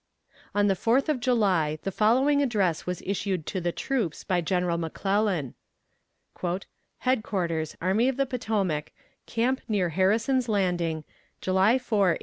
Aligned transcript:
On 0.55 0.65
the 0.65 0.73
fourth 0.75 1.09
of 1.09 1.19
July 1.19 1.77
the 1.83 1.91
following 1.91 2.41
address 2.41 2.87
was 2.87 3.03
issued 3.05 3.45
to 3.45 3.61
the 3.61 3.71
troops 3.71 4.23
by 4.23 4.41
General 4.41 4.79
McClellan: 4.79 5.53
"HEADQUARTERS, 7.03 7.77
ARMY 7.79 8.09
OF 8.09 8.17
THE 8.17 8.25
POTOMAC 8.25 8.93
Camp 9.27 9.61
near 9.67 9.89
Harrison's 9.89 10.49
Landing, 10.49 11.03
July 11.39 11.77
4, 11.77 11.99
1862. 11.99 12.19